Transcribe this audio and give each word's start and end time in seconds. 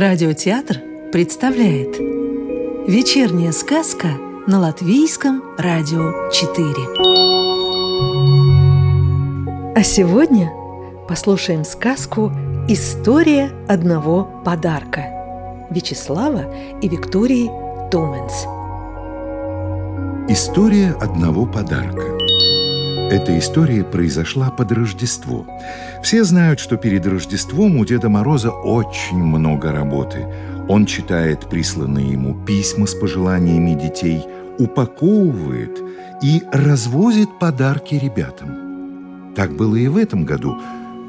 Радиотеатр 0.00 0.80
представляет 1.12 1.98
Вечерняя 2.88 3.52
сказка 3.52 4.08
на 4.46 4.58
Латвийском 4.58 5.42
радио 5.58 6.30
4 6.30 6.64
А 9.76 9.82
сегодня 9.82 10.50
послушаем 11.06 11.66
сказку 11.66 12.32
«История 12.66 13.50
одного 13.68 14.24
подарка» 14.42 15.66
Вячеслава 15.68 16.50
и 16.80 16.88
Виктории 16.88 17.50
Томенс. 17.90 18.46
История 20.30 20.96
одного 20.98 21.44
подарка 21.44 22.29
эта 23.10 23.36
история 23.36 23.82
произошла 23.82 24.50
под 24.50 24.70
Рождество. 24.70 25.44
Все 26.00 26.22
знают, 26.22 26.60
что 26.60 26.76
перед 26.76 27.04
Рождеством 27.06 27.76
у 27.76 27.84
Деда 27.84 28.08
Мороза 28.08 28.50
очень 28.50 29.18
много 29.18 29.72
работы. 29.72 30.26
Он 30.68 30.86
читает 30.86 31.48
присланные 31.50 32.12
ему 32.12 32.34
письма 32.46 32.86
с 32.86 32.94
пожеланиями 32.94 33.74
детей, 33.74 34.24
упаковывает 34.58 35.82
и 36.22 36.42
развозит 36.52 37.28
подарки 37.40 37.96
ребятам. 37.96 39.32
Так 39.34 39.56
было 39.56 39.74
и 39.74 39.88
в 39.88 39.96
этом 39.96 40.24
году, 40.24 40.56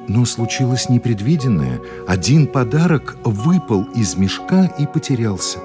но 0.07 0.25
случилось 0.25 0.89
непредвиденное. 0.89 1.79
Один 2.07 2.47
подарок 2.47 3.15
выпал 3.23 3.83
из 3.93 4.15
мешка 4.15 4.65
и 4.79 4.87
потерялся. 4.87 5.59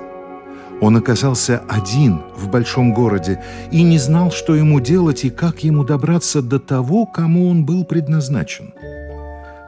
Он 0.81 0.97
оказался 0.97 1.63
один 1.69 2.23
в 2.37 2.49
большом 2.49 2.93
городе 2.93 3.43
и 3.71 3.83
не 3.83 3.99
знал, 3.99 4.31
что 4.31 4.55
ему 4.55 4.81
делать 4.81 5.25
и 5.25 5.31
как 5.31 5.65
ему 5.65 5.85
добраться 5.85 6.43
до 6.43 6.59
того, 6.59 7.07
кому 7.07 7.49
он 7.49 7.65
был 7.65 7.85
предназначен. 7.85 8.75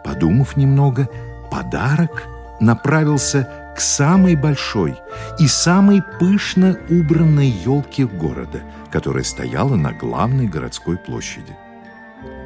Подумав 0.04 0.56
немного, 0.56 1.08
подарок 1.50 2.24
направился 2.60 3.48
к 3.74 3.80
самой 3.80 4.34
большой 4.34 4.96
и 5.38 5.46
самой 5.46 6.02
пышно 6.18 6.76
убранной 6.90 7.48
елке 7.48 8.06
города, 8.06 8.60
которая 8.90 9.24
стояла 9.24 9.76
на 9.76 9.92
главной 9.92 10.46
городской 10.46 10.98
площади. 10.98 11.56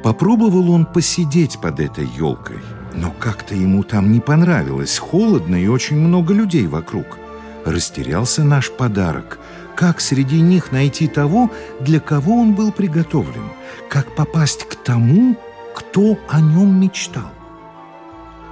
Попробовал 0.03 0.71
он 0.71 0.85
посидеть 0.85 1.59
под 1.59 1.79
этой 1.79 2.07
елкой, 2.17 2.59
но 2.93 3.11
как-то 3.19 3.55
ему 3.55 3.83
там 3.83 4.11
не 4.11 4.19
понравилось, 4.19 4.97
холодно 4.99 5.55
и 5.55 5.67
очень 5.67 5.97
много 5.97 6.33
людей 6.33 6.67
вокруг– 6.67 7.17
растерялся 7.65 8.43
наш 8.43 8.71
подарок. 8.71 9.39
Как 9.75 10.01
среди 10.01 10.39
них 10.39 10.71
найти 10.71 11.07
того, 11.07 11.51
для 11.79 11.99
кого 11.99 12.39
он 12.39 12.53
был 12.53 12.71
приготовлен? 12.71 13.49
Как 13.89 14.15
попасть 14.15 14.65
к 14.65 14.75
тому, 14.75 15.35
кто 15.75 16.17
о 16.29 16.41
нем 16.41 16.79
мечтал? 16.79 17.31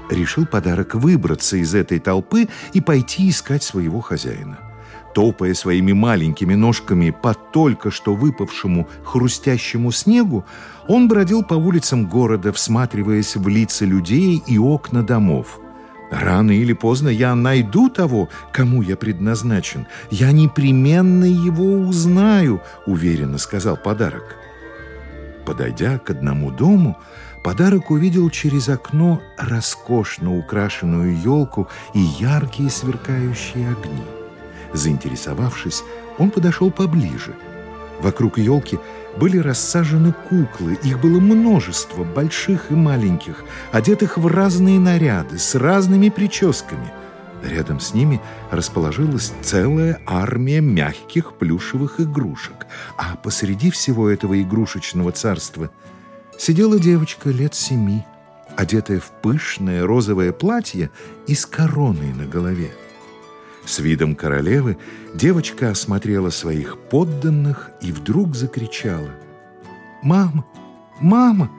Решил 0.09 0.45
подарок 0.45 0.95
выбраться 0.95 1.57
из 1.57 1.73
этой 1.75 1.99
толпы 1.99 2.49
и 2.73 2.81
пойти 2.81 3.29
искать 3.29 3.63
своего 3.63 4.01
хозяина. 4.01 4.59
Топая 5.13 5.53
своими 5.53 5.91
маленькими 5.91 6.55
ножками 6.55 7.11
по 7.11 7.33
только 7.33 7.91
что 7.91 8.15
выпавшему 8.15 8.87
хрустящему 9.03 9.91
снегу, 9.91 10.45
он 10.87 11.07
бродил 11.07 11.43
по 11.43 11.53
улицам 11.53 12.07
города, 12.07 12.51
всматриваясь 12.51 13.35
в 13.35 13.47
лица 13.47 13.85
людей 13.85 14.41
и 14.47 14.57
окна 14.57 15.03
домов– 15.03 15.59
Рано 16.11 16.51
или 16.51 16.73
поздно 16.73 17.07
я 17.07 17.33
найду 17.35 17.89
того, 17.89 18.27
кому 18.51 18.81
я 18.81 18.97
предназначен. 18.97 19.87
Я 20.09 20.33
непременно 20.33 21.23
его 21.23 21.87
узнаю, 21.87 22.61
уверенно 22.85 23.37
сказал 23.37 23.77
подарок. 23.77 24.35
Подойдя 25.45 25.97
к 25.99 26.09
одному 26.09 26.51
дому, 26.51 26.97
подарок 27.45 27.91
увидел 27.91 28.29
через 28.29 28.67
окно 28.67 29.21
роскошно 29.37 30.37
украшенную 30.37 31.17
елку 31.17 31.69
и 31.93 31.99
яркие 31.99 32.69
сверкающие 32.69 33.69
огни. 33.69 34.03
Заинтересовавшись, 34.73 35.83
он 36.17 36.29
подошел 36.29 36.71
поближе. 36.71 37.33
Вокруг 38.01 38.39
елки 38.39 38.79
были 39.17 39.37
рассажены 39.37 40.13
куклы. 40.27 40.77
Их 40.83 40.99
было 40.99 41.19
множество, 41.19 42.03
больших 42.03 42.71
и 42.71 42.73
маленьких, 42.73 43.43
одетых 43.71 44.17
в 44.17 44.27
разные 44.27 44.79
наряды, 44.79 45.37
с 45.37 45.55
разными 45.55 46.09
прическами. 46.09 46.91
Рядом 47.43 47.79
с 47.79 47.93
ними 47.93 48.21
расположилась 48.51 49.33
целая 49.41 49.99
армия 50.05 50.61
мягких 50.61 51.33
плюшевых 51.33 51.99
игрушек. 51.99 52.67
А 52.97 53.15
посреди 53.15 53.71
всего 53.71 54.09
этого 54.09 54.41
игрушечного 54.41 55.11
царства 55.11 55.69
сидела 56.37 56.79
девочка 56.79 57.29
лет 57.29 57.53
семи, 57.53 58.03
одетая 58.55 58.99
в 58.99 59.11
пышное 59.21 59.85
розовое 59.85 60.31
платье 60.31 60.91
и 61.27 61.35
с 61.35 61.45
короной 61.45 62.13
на 62.13 62.25
голове. 62.25 62.71
С 63.65 63.79
видом 63.79 64.15
королевы 64.15 64.77
девочка 65.13 65.69
осмотрела 65.69 66.29
своих 66.29 66.77
подданных 66.77 67.71
и 67.81 67.91
вдруг 67.91 68.35
закричала. 68.35 69.09
«Мама! 70.01 70.45
Мама! 70.99 71.51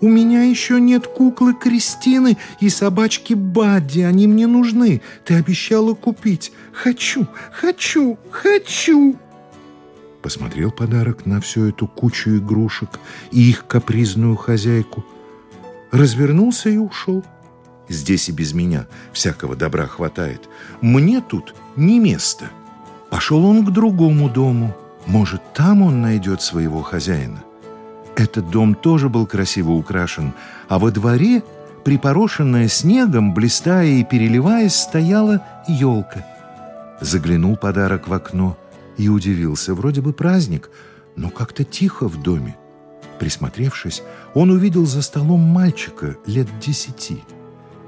У 0.00 0.08
меня 0.08 0.42
еще 0.42 0.80
нет 0.80 1.06
куклы 1.06 1.54
Кристины 1.54 2.36
и 2.58 2.68
собачки 2.68 3.34
Бадди. 3.34 4.00
Они 4.00 4.26
мне 4.26 4.48
нужны. 4.48 5.00
Ты 5.24 5.34
обещала 5.34 5.94
купить. 5.94 6.52
Хочу! 6.72 7.28
Хочу! 7.52 8.18
Хочу!» 8.30 9.16
Посмотрел 10.22 10.72
подарок 10.72 11.26
на 11.26 11.40
всю 11.40 11.68
эту 11.68 11.86
кучу 11.86 12.36
игрушек 12.38 12.98
и 13.30 13.50
их 13.50 13.66
капризную 13.66 14.36
хозяйку. 14.36 15.04
Развернулся 15.92 16.70
и 16.70 16.78
ушел. 16.78 17.24
Здесь 17.92 18.30
и 18.30 18.32
без 18.32 18.54
меня 18.54 18.86
всякого 19.12 19.54
добра 19.54 19.86
хватает. 19.86 20.48
Мне 20.80 21.20
тут 21.20 21.54
не 21.76 22.00
место. 22.00 22.46
Пошел 23.10 23.44
он 23.44 23.66
к 23.66 23.70
другому 23.70 24.30
дому. 24.30 24.74
Может, 25.06 25.42
там 25.52 25.82
он 25.82 26.00
найдет 26.00 26.40
своего 26.40 26.80
хозяина. 26.80 27.44
Этот 28.16 28.48
дом 28.48 28.74
тоже 28.74 29.10
был 29.10 29.26
красиво 29.26 29.72
украшен, 29.72 30.32
а 30.68 30.78
во 30.78 30.90
дворе, 30.90 31.42
припорошенная 31.84 32.68
снегом, 32.68 33.34
блистая 33.34 33.86
и 33.86 34.04
переливаясь, 34.04 34.74
стояла 34.74 35.44
елка. 35.68 36.24
Заглянул 37.00 37.56
подарок 37.56 38.08
в 38.08 38.14
окно 38.14 38.56
и 38.96 39.08
удивился. 39.10 39.74
Вроде 39.74 40.00
бы 40.00 40.14
праздник, 40.14 40.70
но 41.14 41.28
как-то 41.28 41.64
тихо 41.64 42.08
в 42.08 42.22
доме. 42.22 42.56
Присмотревшись, 43.18 44.02
он 44.32 44.50
увидел 44.50 44.86
за 44.86 45.02
столом 45.02 45.40
мальчика 45.40 46.16
лет 46.26 46.48
десяти– 46.58 47.22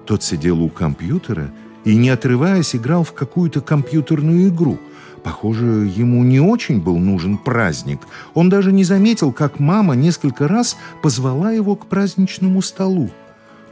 тот 0.07 0.23
сидел 0.23 0.63
у 0.63 0.69
компьютера 0.69 1.51
и, 1.85 1.97
не 1.97 2.11
отрываясь, 2.11 2.75
играл 2.75 3.05
в 3.05 3.13
какую-то 3.13 3.61
компьютерную 3.61 4.49
игру. 4.49 4.79
Похоже, 5.23 5.91
ему 5.97 6.23
не 6.23 6.41
очень 6.41 6.81
был 6.81 6.99
нужен 6.99 7.39
праздник. 7.39 8.01
Он 8.35 8.51
даже 8.51 8.73
не 8.73 8.85
заметил, 8.85 9.33
как 9.33 9.59
мама 9.59 9.95
несколько 9.95 10.49
раз 10.49 10.77
позвала 11.03 11.51
его 11.51 11.77
к 11.77 11.87
праздничному 11.87 12.61
столу. 12.61 13.11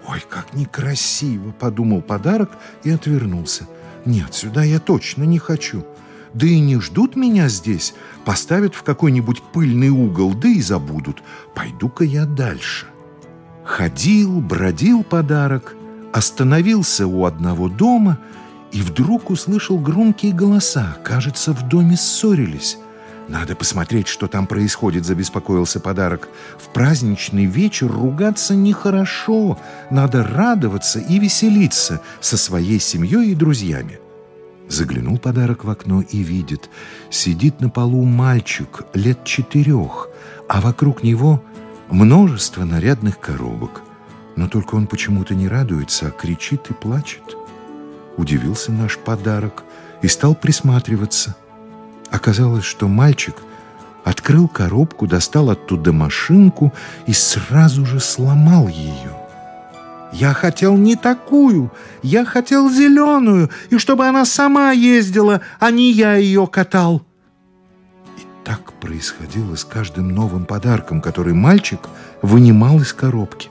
«Ой, 0.09 0.23
как 0.29 0.55
некрасиво!»– 0.55 1.53
подумал 1.61 2.01
подарок 2.01 2.51
и 2.85 2.91
отвернулся. 2.91 3.69
«Нет, 4.05 4.35
сюда 4.35 4.65
я 4.65 4.81
точно 4.81 5.25
не 5.25 5.39
хочу. 5.39 5.85
Да 6.35 6.47
и 6.47 6.59
не 6.59 6.81
ждут 6.81 7.15
меня 7.15 7.49
здесь. 7.49 7.95
Поставят 8.25 8.75
в 8.75 8.83
какой-нибудь 8.83 9.43
пыльный 9.53 9.91
угол, 9.91 10.33
да 10.35 10.49
и 10.49 10.61
забудут. 10.63 11.23
Пойду-ка 11.55 12.05
я 12.05 12.25
дальше». 12.25 12.87
Ходил, 13.63 14.41
бродил 14.41 15.05
подарок– 15.05 15.77
остановился 16.13 17.07
у 17.07 17.25
одного 17.25 17.69
дома 17.69 18.19
и 18.71 18.81
вдруг 18.81 19.31
услышал 19.31 19.79
громкие 19.79 20.33
голоса. 20.33 20.97
Кажется, 21.03 21.53
в 21.53 21.69
доме 21.69 21.97
ссорились. 21.97 22.79
«Надо 23.29 23.55
посмотреть, 23.55 24.09
что 24.09 24.27
там 24.27 24.47
происходит»,— 24.47 25.05
забеспокоился 25.07 25.81
подарок. 25.81 26.29
«В 26.59 26.69
праздничный 26.73 27.47
вечер 27.47 27.91
ругаться 27.91 28.55
нехорошо. 28.55 29.59
Надо 29.91 30.25
радоваться 30.25 30.99
и 30.99 31.19
веселиться 31.19 32.03
со 32.21 32.37
своей 32.37 32.81
семьей 32.81 33.33
и 33.33 33.35
друзьями». 33.35 34.01
Заглянул 34.69 35.19
подарок 35.19 35.65
в 35.65 35.71
окно 35.71 36.03
и 36.03 36.19
видит. 36.19 36.69
Сидит 37.11 37.61
на 37.61 37.71
полу 37.71 38.05
мальчик 38.05 38.83
лет 38.93 39.25
четырех, 39.25 40.09
а 40.49 40.61
вокруг 40.61 41.03
него 41.03 41.43
множество 41.91 42.65
нарядных 42.65 43.19
коробок— 43.19 43.83
но 44.37 44.49
только 44.49 44.75
он 44.75 44.87
почему-то 44.87 45.35
не 45.35 45.49
радуется, 45.49 46.09
а 46.09 46.11
кричит 46.11 46.71
и 46.71 46.75
плачет. 46.75 47.37
Удивился 48.17 48.73
наш 48.73 48.99
подарок 48.99 49.65
и 50.03 50.09
стал 50.09 50.35
присматриваться. 50.35 51.37
Оказалось, 52.11 52.65
что 52.65 52.89
мальчик 52.89 53.37
открыл 54.05 54.49
коробку, 54.49 55.07
достал 55.07 55.51
оттуда 55.51 55.93
машинку 55.93 56.73
и 57.07 57.13
сразу 57.13 57.87
же 57.87 58.01
сломал 58.01 58.69
ее. 58.69 59.17
«Я 60.13 60.35
хотел 60.35 60.77
не 60.77 60.95
такую, 60.95 61.73
я 62.03 62.27
хотел 62.27 62.69
зеленую, 62.69 63.49
и 63.71 63.79
чтобы 63.79 64.07
она 64.07 64.27
сама 64.27 64.73
ездила, 64.73 65.41
а 65.59 65.71
не 65.71 65.91
я 65.91 66.17
ее 66.17 66.47
катал». 66.47 67.03
И 68.19 68.27
так 68.45 68.75
происходило 68.75 69.55
с 69.55 69.65
каждым 69.65 70.11
новым 70.11 70.45
подарком, 70.45 71.01
который 71.01 71.33
мальчик 71.33 71.81
вынимал 72.21 72.79
из 72.81 72.93
коробки. 72.93 73.49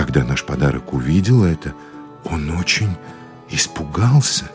Когда 0.00 0.24
наш 0.24 0.46
подарок 0.46 0.94
увидел 0.94 1.44
это, 1.44 1.74
он 2.24 2.56
очень 2.58 2.88
Испугался. 3.50 4.46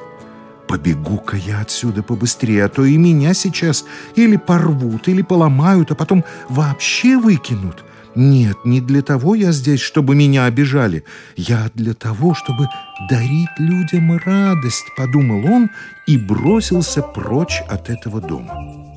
Побегу-ка 0.68 1.38
я 1.38 1.60
отсюда 1.60 2.02
побыстрее, 2.02 2.66
а 2.66 2.70
то 2.70 2.84
и 2.84 2.98
меня 2.98 3.36
сейчас 3.36 3.86
или 4.16 4.38
порвут, 4.38 5.08
или 5.08 5.22
поломают, 5.22 5.92
а 5.92 5.96
потом 5.96 6.24
вообще 6.50 7.18
выкинут. 7.18 7.86
Нет, 8.16 8.58
не 8.66 8.82
для 8.82 9.04
того 9.04 9.36
я 9.36 9.52
здесь, 9.52 9.82
чтобы 9.82 10.16
меня 10.16 10.46
обижали. 10.46 11.04
Я 11.36 11.70
для 11.76 11.94
того, 11.94 12.34
чтобы 12.34 12.68
дарить 13.08 13.60
людям 13.60 14.18
радость, 14.26 14.86
подумал 14.98 15.46
он 15.46 15.70
и 16.08 16.18
бросился 16.18 17.04
прочь 17.04 17.62
от 17.70 17.92
этого 17.92 18.20
дома. 18.20 18.96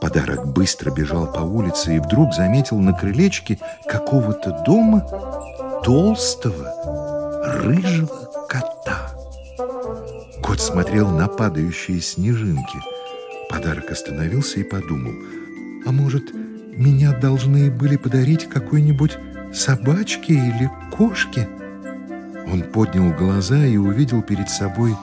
Подарок 0.00 0.52
быстро 0.52 0.90
бежал 0.90 1.32
по 1.32 1.40
улице 1.40 1.96
и 1.96 2.00
вдруг 2.00 2.34
заметил 2.34 2.78
на 2.78 2.92
крылечке 2.92 3.58
какого-то 3.86 4.62
дома 4.66 5.06
толстого 5.84 6.72
рыжего 7.62 8.30
кота. 8.48 9.10
Кот 10.42 10.60
смотрел 10.60 11.10
на 11.10 11.28
падающие 11.28 12.00
снежинки. 12.00 12.78
Подарок 13.48 13.90
остановился 13.90 14.60
и 14.60 14.64
подумал, 14.64 15.12
а 15.86 15.92
может, 15.92 16.32
меня 16.76 17.12
должны 17.12 17.70
были 17.70 17.96
подарить 17.96 18.48
какой-нибудь 18.48 19.16
собачке 19.52 20.34
или 20.34 20.70
кошке? 20.92 21.48
Он 22.52 22.62
поднял 22.62 23.12
глаза 23.12 23.64
и 23.64 23.76
увидел 23.76 24.22
перед 24.22 24.48
собой 24.48 24.96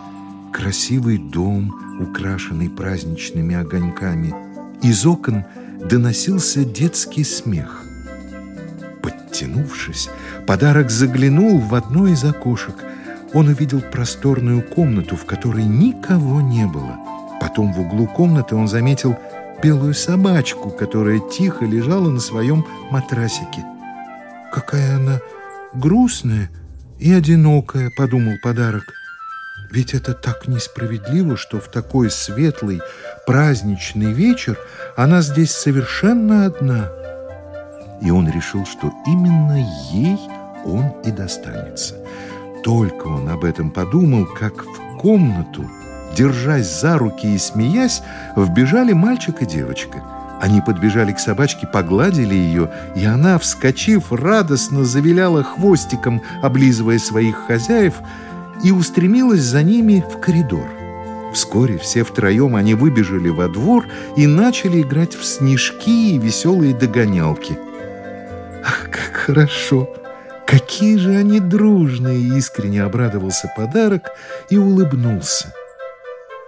красивый 0.54 1.18
дом, 1.18 1.74
украшенный 2.02 2.70
праздничными 2.70 3.56
огоньками. 3.56 4.34
Из 4.82 5.06
окон 5.06 5.46
доносился 5.90 6.64
детский 6.66 7.24
смех. 7.24 7.84
Подтянувшись, 9.02 10.10
подарок 10.48 10.90
заглянул 10.90 11.60
в 11.60 11.76
одно 11.76 12.08
из 12.08 12.24
окошек. 12.24 12.76
Он 13.34 13.50
увидел 13.50 13.82
просторную 13.82 14.64
комнату, 14.64 15.18
в 15.18 15.26
которой 15.26 15.66
никого 15.66 16.42
не 16.42 16.66
было. 16.66 16.98
Потом 17.42 17.74
в 17.74 17.82
углу 17.82 18.08
комнаты 18.08 18.56
он 18.56 18.68
заметил 18.68 19.18
белую 19.62 19.94
собачку, 19.94 20.70
которая 20.70 21.20
тихо 21.20 21.66
лежала 21.66 22.10
на 22.10 22.22
своем 22.22 22.66
матрасике. 22.90 23.66
«Какая 24.52 24.96
она 24.96 25.20
грустная 25.74 26.50
и 26.98 27.12
одинокая»,— 27.12 27.92
подумал 27.98 28.36
подарок. 28.42 28.84
«Ведь 29.72 29.94
это 29.94 30.14
так 30.14 30.48
несправедливо, 30.48 31.36
что 31.36 31.60
в 31.60 31.68
такой 31.68 32.10
светлый 32.10 32.80
праздничный 33.28 34.14
вечер 34.14 34.58
она 34.96 35.22
здесь 35.22 35.52
совершенно 35.52 36.46
одна». 36.46 36.90
И 38.02 38.12
он 38.12 38.30
решил, 38.30 38.66
что 38.66 38.94
именно 39.06 39.58
ей 39.92 40.18
он 40.66 40.94
и 41.04 41.12
достанется. 41.12 41.96
Только 42.64 43.08
он 43.08 43.30
об 43.30 43.44
этом 43.44 43.72
подумал, 43.72 44.26
как 44.26 44.66
в 44.66 44.98
комнату 44.98 45.66
держась 46.16 46.82
за 46.82 46.98
руки 46.98 47.36
и 47.36 47.38
смеясь, 47.38 48.02
вбежали 48.36 48.94
мальчик 48.94 49.42
и 49.42 49.46
девочка. 49.46 50.04
Они 50.42 50.62
подбежали 50.62 51.14
к 51.14 51.20
собачке, 51.20 51.68
погладили 51.68 52.36
ее, 52.36 52.70
и 52.96 53.06
она, 53.06 53.40
вскочив, 53.40 54.12
радостно 54.12 54.84
завиляла 54.84 55.44
хвостиком, 55.44 56.22
облизывая 56.42 57.00
своих 57.00 57.48
хозяев, 57.48 57.96
и 58.64 58.72
устремилась 58.72 59.42
за 59.42 59.64
ними 59.64 60.04
в 60.12 60.20
коридор. 60.20 60.68
Вскоре 61.34 61.78
все 61.78 62.04
втроем 62.04 62.56
они 62.56 62.74
выбежали 62.74 63.30
во 63.30 63.48
двор 63.48 63.86
и 64.16 64.26
начали 64.28 64.82
играть 64.82 65.16
в 65.16 65.26
снежки 65.26 66.16
и 66.16 66.18
веселые 66.18 66.74
догонялки. 66.74 67.58
«Ах, 68.66 68.90
как 68.92 69.16
хорошо! 69.16 69.90
Какие 70.48 70.98
же 70.98 71.16
они 71.16 71.40
дружные!» 71.40 72.38
Искренне 72.38 72.82
обрадовался 72.82 73.52
подарок 73.56 74.10
и 74.50 74.58
улыбнулся 74.58 75.54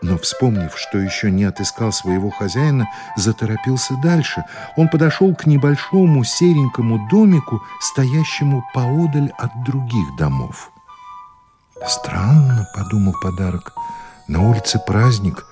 но, 0.01 0.18
вспомнив, 0.18 0.72
что 0.78 0.98
еще 0.98 1.30
не 1.31 1.44
отыскал 1.44 1.92
своего 1.92 2.30
хозяина, 2.30 2.88
заторопился 3.16 3.96
дальше. 4.01 4.44
Он 4.78 4.88
подошел 4.88 5.36
к 5.36 5.46
небольшому 5.46 6.24
серенькому 6.24 7.07
домику, 7.10 7.62
стоящему 7.81 8.63
поодаль 8.74 9.31
от 9.38 9.63
других 9.63 10.16
домов. 10.18 10.72
«Странно»,— 11.86 12.68
подумал 12.75 13.13
подарок,— 13.22 13.74
«на 14.28 14.48
улице 14.50 14.80
праздник, 14.86 15.45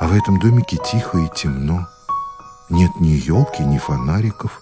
а 0.00 0.06
в 0.06 0.16
этом 0.16 0.38
домике 0.38 0.78
тихо 0.90 1.18
и 1.18 1.28
темно. 1.34 1.86
Нет 2.68 2.92
ни 3.00 3.08
елки, 3.08 3.62
ни 3.62 3.78
фонариков. 3.78 4.60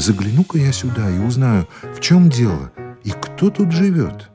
Загляну-ка 0.00 0.56
я 0.56 0.72
сюда 0.72 1.10
и 1.10 1.18
узнаю, 1.18 1.68
в 1.82 2.00
чем 2.00 2.30
дело 2.30 2.72
и 3.04 3.10
кто 3.10 3.50
тут 3.50 3.70
живет». 3.70 4.30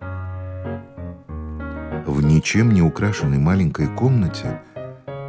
В 2.06 2.22
ничем 2.24 2.72
не 2.72 2.84
украшенной 2.84 3.40
маленькой 3.40 3.88
комнате 3.88 4.62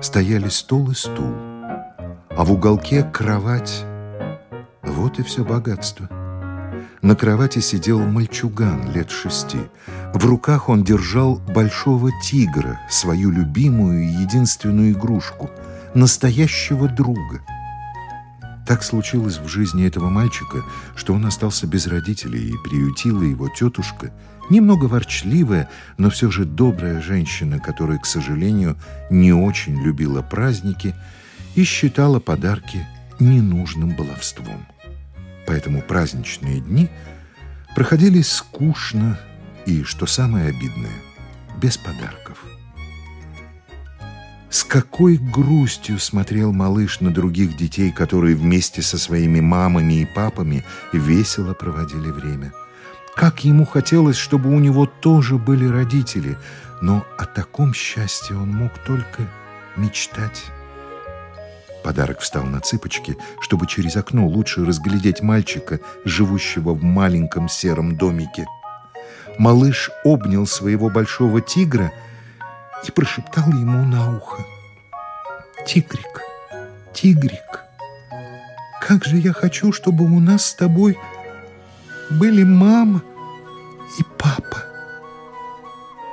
стояли 0.02 0.48
стол 0.48 0.90
и 0.90 0.94
стул, 0.94 1.32
а 2.28 2.44
в 2.44 2.52
уголке 2.52 3.02
кровать. 3.02 3.86
Вот 4.82 5.18
и 5.18 5.22
все 5.22 5.42
богатство. 5.42 6.06
На 7.00 7.16
кровати 7.16 7.60
сидел 7.60 8.00
мальчуган 8.00 8.92
лет 8.92 9.10
шести. 9.10 9.60
В 10.12 10.22
руках 10.26 10.68
он 10.68 10.84
держал 10.84 11.36
большого 11.36 12.10
тигра, 12.22 12.78
свою 12.90 13.30
любимую 13.30 14.02
и 14.02 14.08
единственную 14.08 14.92
игрушку, 14.92 15.48
настоящего 15.94 16.88
друга. 16.88 17.40
Так 18.66 18.82
случилось 18.82 19.38
в 19.38 19.48
жизни 19.48 19.86
этого 19.86 20.08
мальчика, 20.08 20.64
что 20.96 21.14
он 21.14 21.24
остался 21.26 21.66
без 21.66 21.86
родителей 21.86 22.50
и 22.50 22.68
приютила 22.68 23.22
его 23.22 23.48
тетушка– 23.48 24.12
Немного 24.48 24.84
ворчливая, 24.84 25.68
но 25.98 26.08
все 26.08 26.30
же 26.30 26.44
добрая 26.44 27.00
женщина, 27.00 27.58
которая, 27.58 27.98
к 27.98 28.06
сожалению, 28.06 28.76
не 29.10 29.32
очень 29.32 29.82
любила 29.82 30.22
праздники 30.22 30.94
и 31.56 31.64
считала 31.64 32.20
подарки 32.20 32.86
ненужным 33.18 33.96
баловством. 33.96 34.66
Поэтому 35.46 35.82
праздничные 35.82 36.60
дни 36.60 36.88
проходили 37.74 38.22
скучно 38.22 39.18
и, 39.64 39.82
что 39.82 40.06
самое 40.06 40.48
обидное, 40.48 40.94
без 41.60 41.76
подарков. 41.76 42.44
С 44.56 44.64
какой 44.64 45.18
грустью 45.18 45.98
смотрел 45.98 46.50
малыш 46.50 47.00
на 47.00 47.12
других 47.12 47.58
детей, 47.58 47.92
которые 47.92 48.34
вместе 48.34 48.80
со 48.80 48.96
своими 48.96 49.40
мамами 49.40 50.00
и 50.00 50.06
папами 50.06 50.64
весело 50.94 51.52
проводили 51.52 52.10
время– 52.10 52.52
как 53.16 53.44
ему 53.44 53.64
хотелось, 53.64 54.18
чтобы 54.18 54.50
у 54.50 54.58
него 54.58 54.84
тоже 54.84 55.38
были 55.38 55.66
родители, 55.66 56.36
но 56.82 57.02
о 57.16 57.24
таком 57.24 57.72
счастье 57.72 58.36
он 58.36 58.50
мог 58.50 58.72
только 58.84 59.22
мечтать. 59.74 60.44
Подарок 61.82 62.20
встал 62.20 62.44
на 62.44 62.60
цыпочки, 62.60 63.16
чтобы 63.40 63.66
через 63.66 63.96
окно 63.96 64.26
лучше 64.26 64.66
разглядеть 64.66 65.22
мальчика, 65.22 65.80
живущего 66.04 66.74
в 66.74 66.82
маленьком 66.82 67.48
сером 67.48 67.96
домике. 67.96 68.44
Малыш 69.38 69.90
обнял 70.04 70.46
своего 70.46 70.90
большого 70.90 71.40
тигра 71.40 71.92
и 72.86 72.90
прошептал 72.90 73.48
ему 73.48 73.82
на 73.86 74.14
ухо. 74.14 74.44
«Тигрик, 75.66 76.22
тигрик, 76.94 77.64
как 78.80 79.04
же 79.04 79.16
я 79.16 79.32
хочу, 79.32 79.72
чтобы 79.72 80.04
у 80.04 80.20
нас 80.20 80.46
с 80.46 80.54
тобой 80.54 80.96
были 82.08 82.44
мама 82.44 83.02
и 83.98 84.04
папа. 84.16 84.62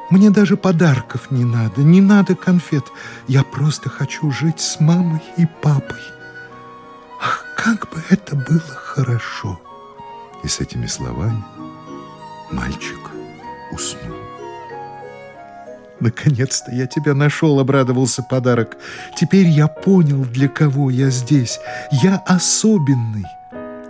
Мне 0.09 0.31
даже 0.31 0.57
подарков 0.57 1.29
не 1.29 1.45
надо, 1.45 1.81
не 1.81 2.01
надо 2.01 2.35
конфет. 2.35 2.85
Я 3.27 3.43
просто 3.43 3.89
хочу 3.89 4.31
жить 4.31 4.59
с 4.59 4.79
мамой 4.79 5.21
и 5.37 5.45
папой. 5.61 6.01
Ах, 7.21 7.45
как 7.55 7.87
бы 7.91 8.01
это 8.09 8.35
было 8.35 8.75
хорошо!» 8.75 9.61
И 10.43 10.47
с 10.47 10.59
этими 10.59 10.87
словами 10.87 11.43
мальчик 12.51 13.11
уснул. 13.71 14.22
«Наконец-то 16.03 16.69
я 16.69 16.85
тебя 16.85 17.13
нашел!»— 17.13 17.59
обрадовался 17.61 18.23
подарок. 18.23 18.75
«Теперь 19.17 19.47
я 19.47 19.69
понял, 19.69 20.25
для 20.25 20.49
кого 20.49 20.89
я 20.89 21.09
здесь. 21.09 21.61
Я 21.91 22.17
особенный!» 22.27 23.25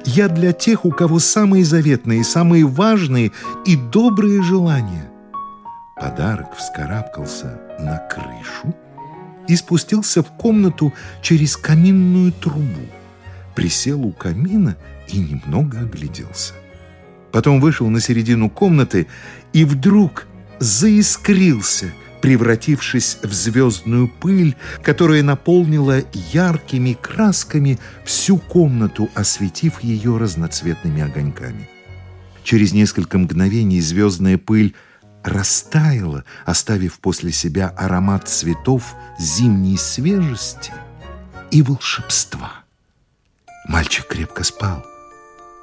Я 0.06 0.28
для 0.28 0.52
тех, 0.52 0.86
у 0.86 0.92
кого 0.92 1.18
самые 1.18 1.66
заветные, 1.66 2.24
самые 2.24 2.68
важные 2.68 3.32
и 3.66 3.76
добрые 3.76 4.44
желания. 4.44 5.10
Подарок 5.96 6.56
вскарабкался 6.56 7.60
на 7.80 7.98
крышу 7.98 8.76
и 9.48 9.56
спустился 9.56 10.22
в 10.22 10.28
комнату 10.38 10.94
через 11.24 11.58
каминную 11.58 12.32
трубу. 12.34 12.86
Присел 13.56 14.06
у 14.06 14.12
камина 14.12 14.76
и 15.08 15.18
немного 15.18 15.80
огляделся. 15.80 16.54
Потом 17.32 17.60
вышел 17.60 17.90
на 17.90 18.02
середину 18.02 18.50
комнаты 18.50 19.08
и 19.54 19.66
вдруг 19.66 20.28
заискрился– 20.60 21.94
превратившись 22.24 23.18
в 23.22 23.34
звездную 23.34 24.08
пыль, 24.08 24.56
которая 24.82 25.24
наполнила 25.24 26.04
яркими 26.32 26.94
красками 26.94 27.80
всю 28.06 28.38
комнату, 28.38 29.10
осветив 29.14 29.84
ее 29.84 30.16
разноцветными 30.16 31.02
огоньками. 31.02 31.70
Через 32.46 32.72
несколько 32.72 33.18
мгновений 33.18 33.82
звездная 33.82 34.38
пыль 34.38 34.74
растаяла, 35.22 36.24
оставив 36.46 37.00
после 37.00 37.34
себя 37.34 37.68
аромат 37.68 38.30
цветов 38.30 38.96
зимней 39.20 39.78
свежести 39.78 40.72
и 41.52 41.62
волшебства. 41.62 42.54
Мальчик 43.68 44.08
крепко 44.08 44.46
спал. 44.46 44.86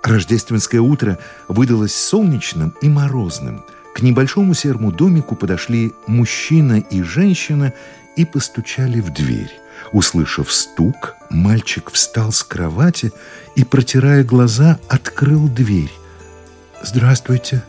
Рождественское 0.02 0.82
утро 0.82 1.18
выдалось 1.48 1.94
солнечным 1.94 2.74
и 2.82 2.88
морозным. 2.90 3.64
К 3.94 4.02
небольшому 4.02 4.54
серому 4.54 4.92
домику 4.92 5.36
подошли 5.36 5.92
мужчина 6.06 6.78
и 6.78 7.02
женщина 7.02 7.72
и 8.16 8.24
постучали 8.24 9.00
в 9.00 9.12
дверь. 9.12 9.50
Услышав 9.92 10.52
стук, 10.52 11.16
мальчик 11.30 11.90
встал 11.90 12.32
с 12.32 12.42
кровати 12.42 13.12
и, 13.56 13.64
протирая 13.64 14.24
глаза, 14.24 14.78
открыл 14.88 15.48
дверь. 15.48 15.92
«Здравствуйте. 16.82 17.62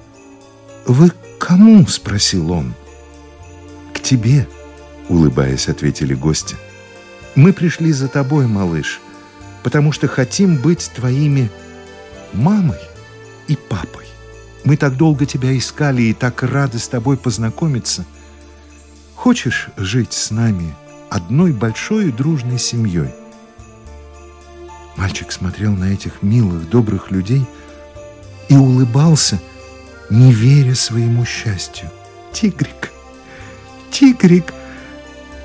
Вы 0.86 1.12
кому?»– 1.40 1.86
спросил 1.88 2.52
он. 2.52 2.74
«К 3.94 4.00
тебе»,– 4.00 4.48
улыбаясь, 5.10 5.68
ответили 5.68 6.14
гости. 6.14 6.56
«Мы 7.36 7.54
пришли 7.54 7.92
за 7.92 8.08
тобой, 8.08 8.48
малыш, 8.48 9.00
потому 9.64 9.92
что 9.92 10.08
хотим 10.08 10.58
быть 10.58 10.92
твоими 10.96 11.50
мамой 12.34 12.80
и 13.48 13.56
папой. 13.56 14.01
Мы 14.64 14.78
так 14.78 14.98
долго 14.98 15.26
тебя 15.26 15.58
искали 15.58 16.04
и 16.04 16.14
так 16.14 16.44
рады 16.44 16.80
с 16.80 16.88
тобой 16.88 17.18
познакомиться. 17.18 18.06
Хочешь 19.16 19.70
жить 19.78 20.14
с 20.14 20.32
нами 20.32 20.76
одной 21.10 21.52
большой 21.52 22.10
и 22.10 22.12
дружной 22.12 22.60
семьей?» 22.60 23.10
Мальчик 24.96 25.32
смотрел 25.32 25.72
на 25.72 25.94
этих 25.94 26.22
милых, 26.22 26.70
добрых 26.70 27.12
людей 27.12 27.46
и 28.50 28.56
улыбался– 28.56 29.40
не 30.12 30.34
веря 30.34 30.76
своему 30.76 31.26
счастью. 31.26 31.90
«Тигрик! 32.34 32.92
Тигрик! 33.92 34.54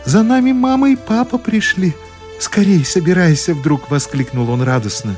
За 0.05 0.23
нами 0.23 0.53
мама 0.53 0.91
и 0.91 0.97
папа 0.97 1.39
пришли! 1.39 1.95
Скорей 2.41 2.85
собирайся!» 2.85 3.55
Вдруг 3.55 3.91
воскликнул 3.91 4.51
он 4.51 4.63
радостно. 4.63 5.17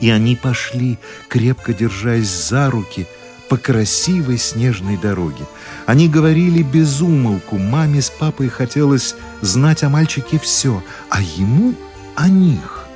И 0.00 0.10
они 0.10 0.36
пошли, 0.36 0.98
крепко 1.28 1.72
держась 1.72 2.28
за 2.28 2.70
руки, 2.70 3.06
по 3.48 3.56
красивой 3.56 4.38
снежной 4.38 4.96
дороге. 4.96 5.44
Они 5.86 6.08
говорили 6.08 6.62
без 6.62 7.00
умолку. 7.00 7.58
Маме 7.58 8.02
с 8.02 8.10
папой 8.10 8.48
хотелось 8.48 9.14
знать 9.40 9.84
о 9.84 9.88
мальчике 9.88 10.38
все, 10.38 10.82
а 11.10 11.22
ему— 11.22 11.74
о 12.16 12.28
них. 12.28 12.86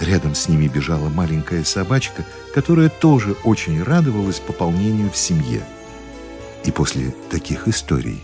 Рядом 0.00 0.34
с 0.34 0.48
ними 0.48 0.68
бежала 0.68 1.08
маленькая 1.08 1.64
собачка, 1.64 2.24
которая 2.54 2.88
тоже 2.88 3.36
очень 3.44 3.82
радовалась 3.82 4.38
пополнению 4.38 5.10
в 5.10 5.16
семье. 5.16 5.64
И 6.64 6.70
после 6.70 7.14
таких 7.30 7.68
историй 7.68 8.22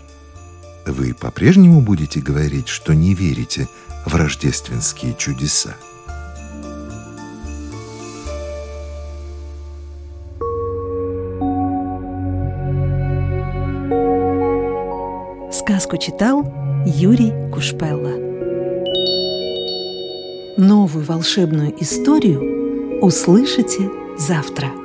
вы 0.85 1.13
по-прежнему 1.13 1.81
будете 1.81 2.19
говорить, 2.19 2.67
что 2.67 2.93
не 2.93 3.13
верите 3.13 3.67
в 4.05 4.15
рождественские 4.15 5.15
чудеса? 5.15 5.75
Сказку 15.61 15.97
читал 15.97 16.43
Юрий 16.87 17.31
Кушпелла. 17.51 18.13
Новую 20.57 21.05
волшебную 21.05 21.79
историю 21.79 22.99
услышите 22.99 23.87
завтра. 24.17 24.80